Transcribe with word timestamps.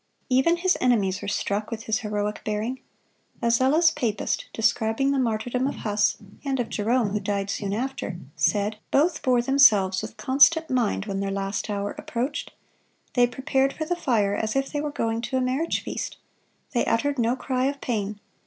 Even 0.29 0.57
his 0.57 0.75
enemies 0.81 1.21
were 1.21 1.27
struck 1.27 1.69
with 1.69 1.83
his 1.83 1.99
heroic 1.99 2.41
bearing. 2.43 2.81
A 3.39 3.51
zealous 3.51 3.91
papist, 3.91 4.47
describing 4.51 5.11
the 5.11 5.19
martyrdom 5.19 5.67
of 5.67 5.75
Huss, 5.75 6.17
and 6.43 6.59
of 6.59 6.69
Jerome, 6.69 7.11
who 7.11 7.19
died 7.19 7.51
soon 7.51 7.71
after, 7.71 8.17
said: 8.35 8.77
"Both 8.89 9.21
bore 9.21 9.43
themselves 9.43 10.01
with 10.01 10.17
constant 10.17 10.71
mind 10.71 11.05
when 11.05 11.19
their 11.19 11.29
last 11.29 11.69
hour 11.69 11.91
approached. 11.99 12.51
They 13.13 13.27
prepared 13.27 13.73
for 13.73 13.85
the 13.85 13.95
fire 13.95 14.33
as 14.33 14.55
if 14.55 14.71
they 14.71 14.81
were 14.81 14.89
going 14.89 15.21
to 15.21 15.37
a 15.37 15.41
marriage 15.41 15.83
feast. 15.83 16.17
They 16.71 16.83
uttered 16.87 17.19
no 17.19 17.35
cry 17.35 17.65
of 17.65 17.79
pain. 17.79 18.19